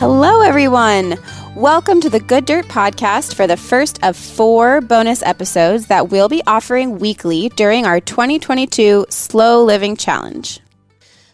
[0.00, 1.18] Hello, everyone.
[1.54, 6.30] Welcome to the Good Dirt Podcast for the first of four bonus episodes that we'll
[6.30, 10.58] be offering weekly during our 2022 Slow Living Challenge.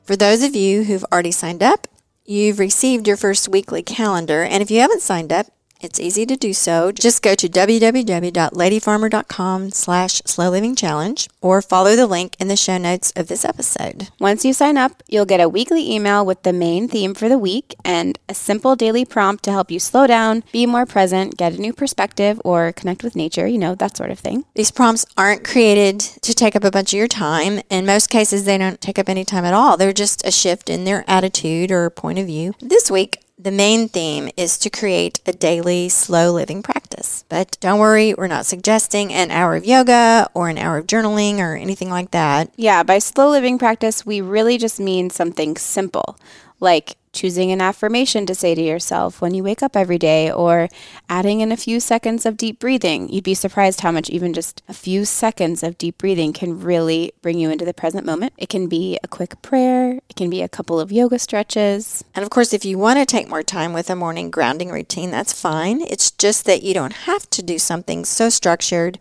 [0.02, 1.86] For those of you who've already signed up,
[2.24, 4.42] you've received your first weekly calendar.
[4.42, 5.46] And if you haven't signed up,
[5.80, 6.92] it's easy to do so.
[6.92, 12.78] Just go to www.ladyfarmer.com slash slow living challenge or follow the link in the show
[12.78, 14.08] notes of this episode.
[14.18, 17.38] Once you sign up, you'll get a weekly email with the main theme for the
[17.38, 21.52] week and a simple daily prompt to help you slow down, be more present, get
[21.52, 24.44] a new perspective, or connect with nature, you know, that sort of thing.
[24.54, 27.60] These prompts aren't created to take up a bunch of your time.
[27.70, 29.76] In most cases, they don't take up any time at all.
[29.76, 32.54] They're just a shift in their attitude or point of view.
[32.60, 37.24] This week, the main theme is to create a daily slow living practice.
[37.28, 41.38] But don't worry, we're not suggesting an hour of yoga or an hour of journaling
[41.38, 42.50] or anything like that.
[42.56, 46.18] Yeah, by slow living practice, we really just mean something simple,
[46.60, 50.68] like choosing an affirmation to say to yourself when you wake up every day, or
[51.08, 53.08] adding in a few seconds of deep breathing.
[53.08, 57.12] You'd be surprised how much even just a few seconds of deep breathing can really
[57.22, 58.34] bring you into the present moment.
[58.36, 62.04] It can be a quick prayer, it can be a couple of yoga stretches.
[62.14, 65.10] And of course, if you want to take more time with a morning grounding routine,
[65.10, 65.80] that's fine.
[65.82, 68.98] It's just that you don't have to do something so structured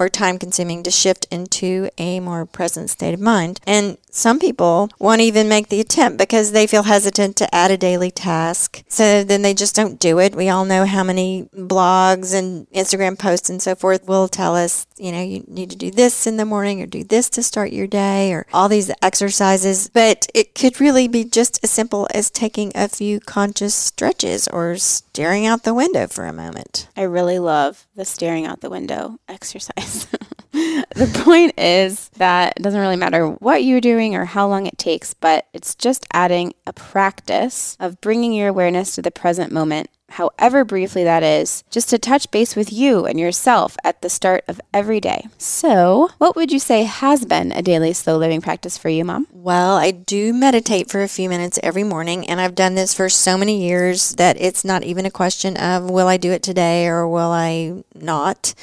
[0.00, 3.60] or time consuming to shift into a more present state of mind.
[3.66, 7.76] And some people won't even make the attempt because they feel hesitant to add a
[7.76, 8.82] daily task.
[8.88, 10.34] So then they just don't do it.
[10.34, 14.86] We all know how many blogs and Instagram posts and so forth will tell us,
[14.96, 17.72] you know, you need to do this in the morning or do this to start
[17.72, 19.90] your day or all these exercises.
[19.92, 24.76] But it could really be just as simple as taking a few conscious stretches or
[24.76, 26.88] staring out the window for a moment.
[26.96, 29.89] I really love the staring out the window exercise.
[30.52, 34.78] the point is that it doesn't really matter what you're doing or how long it
[34.78, 39.88] takes, but it's just adding a practice of bringing your awareness to the present moment,
[40.10, 44.42] however briefly that is, just to touch base with you and yourself at the start
[44.48, 45.28] of every day.
[45.38, 49.28] So, what would you say has been a daily slow living practice for you, Mom?
[49.32, 53.08] Well, I do meditate for a few minutes every morning, and I've done this for
[53.08, 56.88] so many years that it's not even a question of will I do it today
[56.88, 58.54] or will I not.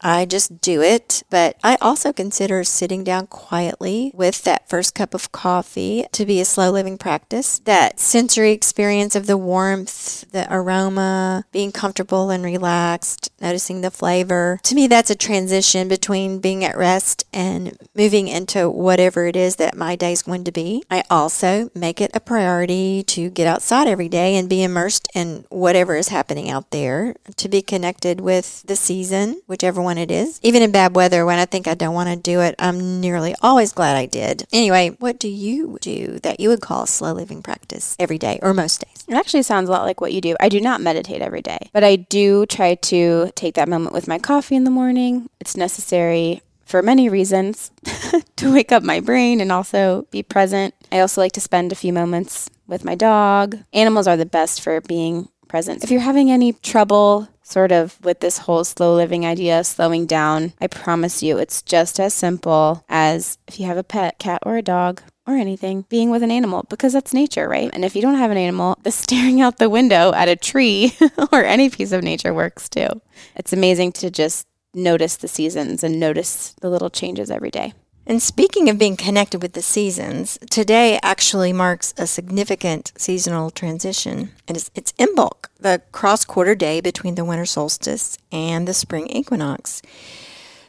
[0.00, 1.22] I just do it.
[1.30, 6.40] But I also consider sitting down quietly with that first cup of coffee to be
[6.40, 7.60] a slow living practice.
[7.60, 14.58] That sensory experience of the warmth, the aroma, being comfortable and relaxed, noticing the flavor.
[14.64, 19.56] To me, that's a transition between being at rest and moving into whatever it is
[19.56, 20.82] that my day is going to be.
[20.90, 25.44] I also make it a priority to get outside every day and be immersed in
[25.48, 30.12] whatever is happening out there, to be connected with the season, whichever one one it
[30.12, 30.38] is.
[30.44, 33.34] Even in bad weather, when I think I don't want to do it, I'm nearly
[33.42, 34.46] always glad I did.
[34.52, 38.54] Anyway, what do you do that you would call slow living practice every day or
[38.54, 39.04] most days?
[39.08, 40.36] It actually sounds a lot like what you do.
[40.38, 44.06] I do not meditate every day, but I do try to take that moment with
[44.06, 45.28] my coffee in the morning.
[45.40, 47.72] It's necessary for many reasons
[48.36, 50.72] to wake up my brain and also be present.
[50.92, 53.58] I also like to spend a few moments with my dog.
[53.72, 55.82] Animals are the best for being present.
[55.82, 60.52] If you're having any trouble sort of with this whole slow living idea, slowing down,
[60.60, 64.56] I promise you it's just as simple as if you have a pet, cat or
[64.56, 67.70] a dog, or anything, being with an animal because that's nature, right?
[67.72, 70.96] And if you don't have an animal, the staring out the window at a tree
[71.32, 72.88] or any piece of nature works too.
[73.36, 77.72] It's amazing to just notice the seasons and notice the little changes every day.
[78.06, 84.32] And speaking of being connected with the seasons, today actually marks a significant seasonal transition.
[84.48, 88.74] and It is, it's Imbolc, the cross quarter day between the winter solstice and the
[88.74, 89.82] spring equinox.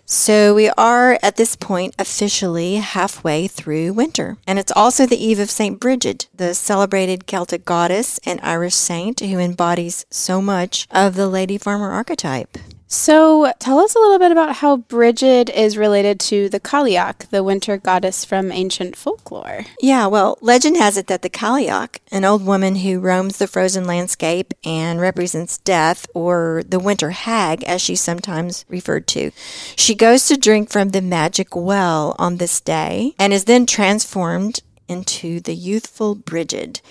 [0.05, 4.37] So we are at this point officially halfway through winter.
[4.45, 5.79] And it's also the eve of St.
[5.79, 11.57] Bridget, the celebrated Celtic goddess and Irish saint who embodies so much of the lady
[11.57, 12.57] farmer archetype.
[12.93, 17.41] So, tell us a little bit about how Bridget is related to the Cailleach, the
[17.41, 19.61] winter goddess from ancient folklore.
[19.79, 23.85] Yeah, well, legend has it that the Cailleach, an old woman who roams the frozen
[23.85, 29.31] landscape and represents death, or the winter hag, as she's sometimes referred to,
[29.77, 34.59] she goes to drink from the magic well on this day and is then transformed
[34.89, 36.81] into the youthful Bridget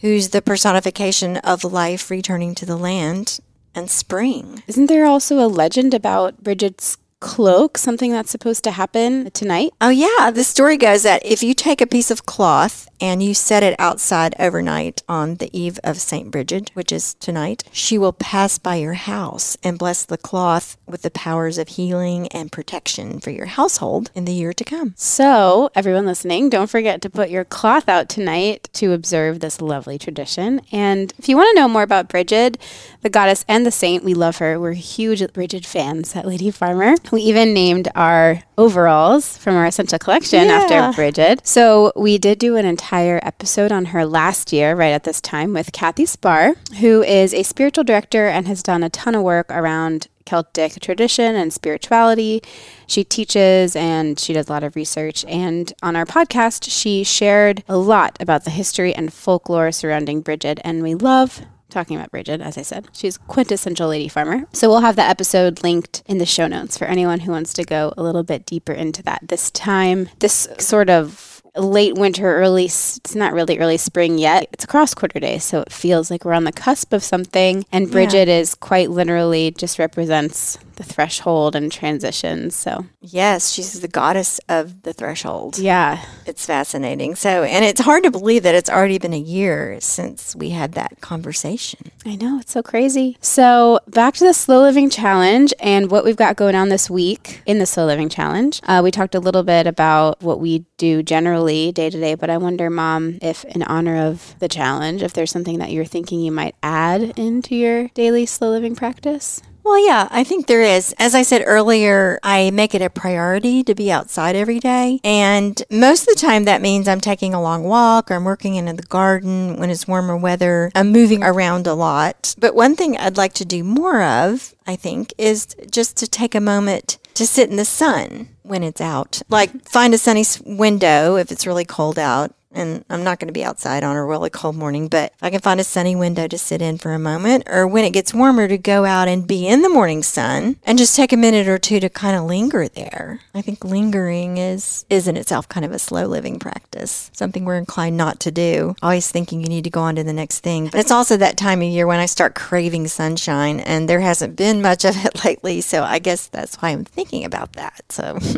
[0.00, 3.40] who's the personification of life returning to the land
[3.76, 4.62] and spring.
[4.66, 9.72] Isn't there also a legend about Bridget's cloak, something that's supposed to happen tonight.
[9.80, 10.30] Oh, yeah.
[10.30, 13.74] The story goes that if you take a piece of cloth and you set it
[13.78, 16.30] outside overnight on the eve of St.
[16.30, 21.02] Bridget, which is tonight, she will pass by your house and bless the cloth with
[21.02, 24.94] the powers of healing and protection for your household in the year to come.
[24.96, 29.98] So, everyone listening, don't forget to put your cloth out tonight to observe this lovely
[29.98, 30.60] tradition.
[30.72, 32.58] And if you want to know more about Bridget,
[33.02, 34.58] the goddess and the saint, we love her.
[34.58, 36.96] We're huge Bridget fans at Lady Farmer.
[37.12, 40.54] We even named our overalls from our essential collection Yeah.
[40.54, 41.46] after Bridget.
[41.46, 45.52] So we did do an entire episode on her last year, right at this time,
[45.52, 49.46] with Kathy Spar, who is a spiritual director and has done a ton of work
[49.50, 52.42] around Celtic tradition and spirituality.
[52.88, 55.24] She teaches and she does a lot of research.
[55.28, 60.58] And on our podcast, she shared a lot about the history and folklore surrounding Bridget.
[60.64, 61.42] And we love
[61.76, 62.88] talking about Bridget, as I said.
[62.92, 64.46] She's quintessential lady farmer.
[64.52, 67.64] So we'll have that episode linked in the show notes for anyone who wants to
[67.64, 69.28] go a little bit deeper into that.
[69.28, 74.48] This time, this sort of late winter, early, it's not really early spring yet.
[74.52, 77.64] It's a cross quarter day, so it feels like we're on the cusp of something.
[77.72, 82.54] And Bridget is quite literally just represents the threshold and transitions.
[82.54, 85.58] So, Yes, she's the goddess of the threshold.
[85.58, 86.04] yeah.
[86.26, 87.14] It's fascinating.
[87.14, 90.72] So, and it's hard to believe that it's already been a year since we had
[90.72, 91.92] that conversation.
[92.04, 93.16] I know, it's so crazy.
[93.22, 97.40] So, back to the Slow Living Challenge and what we've got going on this week
[97.46, 98.60] in the Slow Living Challenge.
[98.64, 102.30] Uh, we talked a little bit about what we do generally day to day, but
[102.30, 106.20] I wonder, Mom, if in honor of the challenge, if there's something that you're thinking
[106.20, 109.42] you might add into your daily slow living practice?
[109.66, 110.94] Well, yeah, I think there is.
[110.96, 115.00] As I said earlier, I make it a priority to be outside every day.
[115.02, 118.54] And most of the time, that means I'm taking a long walk or I'm working
[118.54, 120.70] in the garden when it's warmer weather.
[120.76, 122.36] I'm moving around a lot.
[122.38, 126.36] But one thing I'd like to do more of, I think, is just to take
[126.36, 129.20] a moment to sit in the sun when it's out.
[129.28, 132.35] Like find a sunny window if it's really cold out.
[132.56, 135.30] And I'm not going to be outside on a really cold morning, but if I
[135.30, 138.14] can find a sunny window to sit in for a moment, or when it gets
[138.14, 141.48] warmer to go out and be in the morning sun and just take a minute
[141.48, 143.20] or two to kind of linger there.
[143.34, 147.58] I think lingering is is in itself kind of a slow living practice, something we're
[147.58, 148.74] inclined not to do.
[148.82, 150.68] Always thinking you need to go on to the next thing.
[150.70, 154.34] But it's also that time of year when I start craving sunshine, and there hasn't
[154.34, 155.60] been much of it lately.
[155.60, 157.84] So I guess that's why I'm thinking about that.
[157.90, 158.18] So.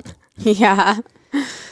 [0.40, 0.98] Yeah.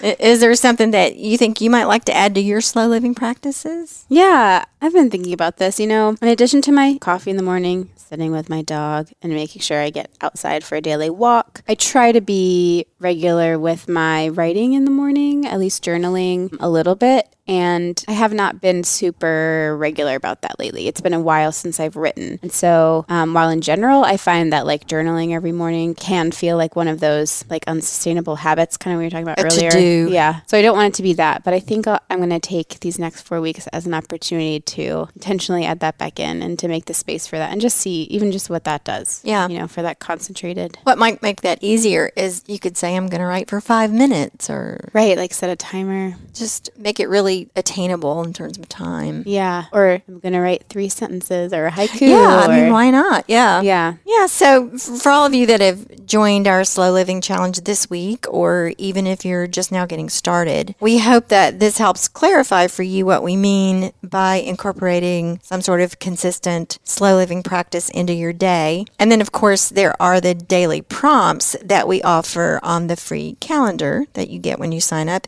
[0.03, 3.15] Is there something that you think you might like to add to your slow living
[3.15, 4.05] practices?
[4.09, 5.81] Yeah, I've been thinking about this.
[5.81, 9.33] You know, in addition to my coffee in the morning, sitting with my dog, and
[9.33, 13.89] making sure I get outside for a daily walk, I try to be regular with
[13.89, 17.29] my writing in the morning, at least journaling a little bit.
[17.49, 20.89] And I have not been super regular about that lately.
[20.89, 22.41] It's been a while since I've written.
[22.43, 26.57] And so, um, while in general, I find that like journaling every morning can feel
[26.57, 29.71] like one of those like unsustainable habits, kind of we were talking about A earlier.
[29.71, 30.09] to-do.
[30.11, 30.41] Yeah.
[30.49, 32.41] So I don't want it to be that, but I think I'll, I'm going to
[32.41, 36.59] take these next four weeks as an opportunity to intentionally add that back in and
[36.59, 39.21] to make the space for that and just see even just what that does.
[39.23, 39.47] Yeah.
[39.47, 40.79] You know, for that concentrated.
[40.83, 43.93] What might make that easier is you could say, I'm going to write for five
[43.93, 45.17] minutes or Right.
[45.17, 46.15] Like set a timer.
[46.35, 49.23] just make it really attainable in terms of time.
[49.27, 49.65] Yeah.
[49.73, 52.01] Or I'm going to write three sentences or a haiku.
[52.09, 53.25] Yeah, I mean, why not?
[53.29, 53.61] Yeah.
[53.63, 53.95] Yeah.
[54.05, 58.27] Yeah, so for all of you that have joined our slow living challenge this week,
[58.29, 62.83] or even if you're just now getting started, we hope that this helps clarify for
[62.83, 68.33] you what we mean by incorporating some sort of consistent slow living practice into your
[68.33, 68.85] day.
[68.99, 73.37] And then, of course, there are the daily prompts that we offer on the free
[73.41, 75.27] calendar that you get when you sign up.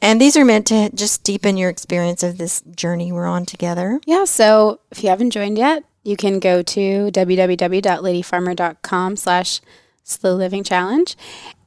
[0.00, 4.00] And these are meant to just deepen your experience of this journey we're on together.
[4.04, 4.24] Yeah.
[4.24, 9.60] So if you haven't joined yet, you can go to www.ladyfarmer.com slash
[10.04, 11.16] slow living challenge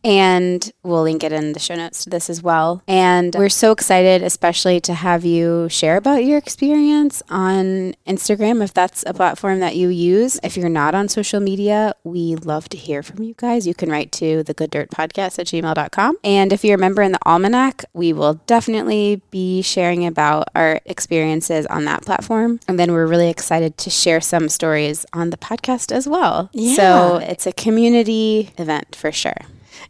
[0.05, 2.83] and we'll link it in the show notes to this as well.
[2.87, 8.71] And we're so excited, especially to have you share about your experience on Instagram if
[8.71, 10.39] that's a platform that you use.
[10.43, 13.65] If you're not on social media, we love to hear from you guys.
[13.65, 16.17] You can write to the good dirt podcast at gmail.com.
[16.23, 20.81] And if you're a member in the Almanac, we will definitely be sharing about our
[20.85, 22.59] experiences on that platform.
[22.67, 26.51] And then we're really excited to share some stories on the podcast as well.
[26.53, 26.75] Yeah.
[26.75, 29.33] So it's a community event for sure.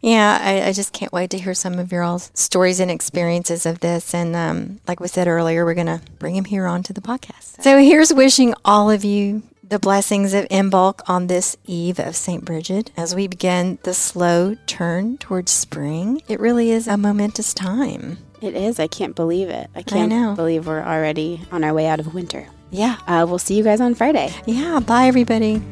[0.02, 3.66] Yeah, I, I just can't wait to hear some of your all's stories and experiences
[3.66, 4.14] of this.
[4.14, 7.62] And um, like we said earlier, we're going to bring him here onto the podcast.
[7.62, 12.44] So here's wishing all of you the blessings of Imbolc on this eve of St.
[12.44, 16.22] Bridget as we begin the slow turn towards spring.
[16.28, 18.18] It really is a momentous time.
[18.40, 18.78] It is.
[18.78, 19.68] I can't believe it.
[19.74, 20.34] I can't know.
[20.36, 22.46] believe we're already on our way out of winter.
[22.70, 22.98] Yeah.
[23.06, 24.32] Uh, we'll see you guys on Friday.
[24.46, 24.80] Yeah.
[24.80, 25.62] Bye, everybody.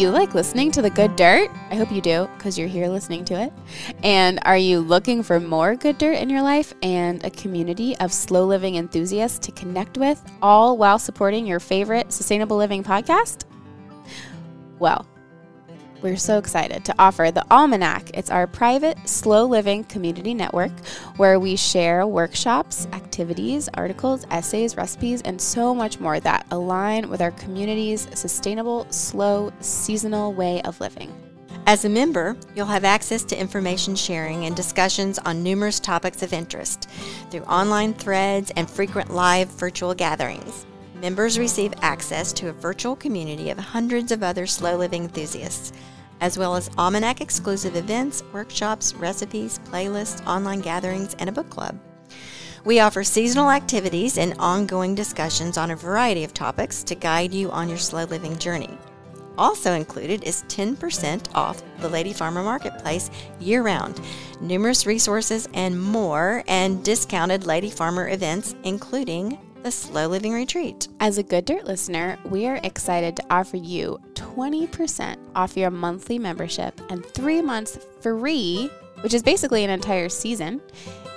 [0.00, 1.50] You like listening to the good dirt?
[1.70, 3.52] I hope you do because you're here listening to it.
[4.02, 8.10] And are you looking for more good dirt in your life and a community of
[8.10, 13.44] slow living enthusiasts to connect with, all while supporting your favorite sustainable living podcast?
[14.78, 15.06] Well,
[16.02, 18.10] we're so excited to offer the Almanac.
[18.14, 20.72] It's our private, slow living community network
[21.16, 27.20] where we share workshops, activities, articles, essays, recipes, and so much more that align with
[27.20, 31.12] our community's sustainable, slow, seasonal way of living.
[31.66, 36.32] As a member, you'll have access to information sharing and discussions on numerous topics of
[36.32, 36.88] interest
[37.30, 40.66] through online threads and frequent live virtual gatherings.
[41.00, 45.72] Members receive access to a virtual community of hundreds of other slow living enthusiasts,
[46.20, 51.80] as well as Almanac exclusive events, workshops, recipes, playlists, online gatherings, and a book club.
[52.66, 57.50] We offer seasonal activities and ongoing discussions on a variety of topics to guide you
[57.50, 58.76] on your slow living journey.
[59.38, 63.98] Also included is 10% off the Lady Farmer Marketplace year round,
[64.42, 70.88] numerous resources and more, and discounted Lady Farmer events, including the Slow Living Retreat.
[71.00, 76.18] As a Good Dirt listener, we are excited to offer you 20% off your monthly
[76.18, 78.70] membership and three months free,
[79.02, 80.60] which is basically an entire season,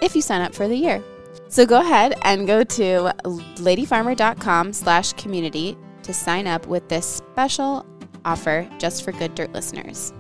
[0.02, 1.02] if you sign up for the year.
[1.48, 7.86] So go ahead and go to ladyfarmer.com slash community to sign up with this special
[8.26, 10.14] offer just for Good Dirt listeners.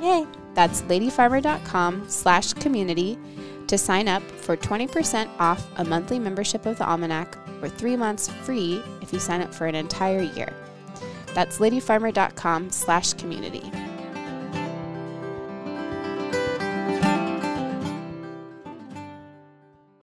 [0.00, 0.26] Yay!
[0.54, 3.18] That's ladyfarmer.com slash community
[3.72, 8.28] to sign up for 20% off a monthly membership of the Almanac or three months
[8.42, 10.52] free if you sign up for an entire year.
[11.32, 13.62] That's ladyfarmer.com slash community.